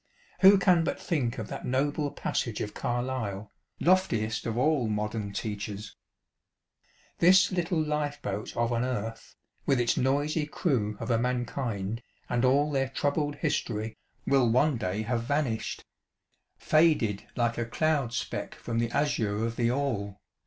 Who 0.39 0.57
can 0.57 0.83
but 0.83 0.99
think 0.99 1.37
of 1.37 1.47
that 1.49 1.63
noble 1.63 2.09
passage 2.09 2.59
of 2.59 2.73
Carlyle, 2.73 3.51
loftiest 3.79 4.47
of 4.47 4.57
all 4.57 4.87
modern 4.87 5.31
teachers: 5.31 5.89
ŌĆö 5.89 5.93
"This 7.19 7.51
little 7.51 7.79
life 7.79 8.19
boat 8.23 8.57
of 8.57 8.71
an 8.71 8.83
Earth, 8.83 9.35
with 9.67 9.79
its 9.79 9.97
noisy 9.97 10.47
crew 10.47 10.97
of 10.99 11.11
a 11.11 11.19
Mankind, 11.19 12.01
and 12.27 12.43
all 12.43 12.71
their 12.71 12.89
troubled 12.89 13.35
History, 13.35 13.95
will 14.25 14.49
one 14.49 14.77
day 14.79 15.03
have 15.03 15.21
vanished; 15.21 15.85
faded 16.57 17.25
like 17.35 17.59
a 17.59 17.65
cloud 17.65 18.11
speck 18.11 18.55
from 18.55 18.79
the 18.79 18.89
azure 18.89 19.45
of 19.45 19.55
the 19.55 19.69
All 19.69 20.19